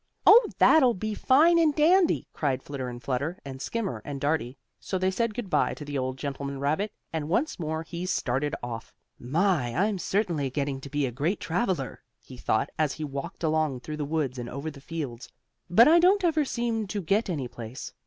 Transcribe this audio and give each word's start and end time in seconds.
"Oh, 0.25 0.47
that'll 0.57 0.95
be 0.95 1.13
fine 1.13 1.59
and 1.59 1.75
dandy!" 1.75 2.25
cried 2.33 2.63
Flitter 2.63 2.89
and 2.89 3.03
Flutter, 3.03 3.37
and 3.45 3.61
Skimmer 3.61 4.01
and 4.03 4.19
Dartie. 4.19 4.57
So 4.79 4.97
they 4.97 5.11
said 5.11 5.35
good 5.35 5.47
by 5.47 5.75
to 5.75 5.85
the 5.85 5.95
old 5.95 6.17
gentleman 6.17 6.59
rabbit, 6.59 6.91
and 7.13 7.29
once 7.29 7.59
more 7.59 7.83
he 7.83 8.07
started 8.07 8.55
off. 8.63 8.95
"My! 9.19 9.75
I'm 9.75 9.99
certainly 9.99 10.49
getting 10.49 10.81
to 10.81 10.89
be 10.89 11.05
a 11.05 11.11
great 11.11 11.39
traveler," 11.39 12.01
he 12.19 12.35
thought 12.35 12.71
as 12.79 12.93
he 12.93 13.03
walked 13.03 13.43
along 13.43 13.81
through 13.81 13.97
the 13.97 14.03
woods 14.03 14.39
and 14.39 14.49
over 14.49 14.71
the 14.71 14.81
fields. 14.81 15.29
"But 15.69 15.87
I 15.87 15.99
don't 15.99 16.23
ever 16.23 16.45
seem 16.45 16.87
to 16.87 16.99
get 17.03 17.25
to 17.25 17.33
any 17.33 17.47
place. 17.47 17.93